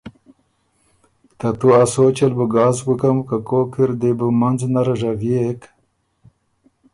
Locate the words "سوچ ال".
1.93-2.33